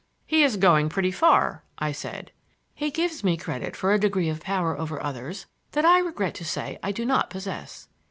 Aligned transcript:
"He 0.25 0.41
is 0.41 0.57
going 0.57 0.89
pretty 0.89 1.11
far," 1.11 1.63
I 1.77 1.91
said. 1.91 2.31
"He 2.73 2.89
gives 2.89 3.23
me 3.23 3.37
credit 3.37 3.75
for 3.75 3.93
a 3.93 3.99
degree 3.99 4.29
of 4.29 4.41
power 4.41 4.75
over 4.75 4.99
others 4.99 5.45
that 5.73 5.85
I 5.85 5.99
regret 5.99 6.33
to 6.33 6.43
say 6.43 6.79
I 6.81 6.91
do 6.91 7.05
not 7.05 7.29
possess. 7.29 7.87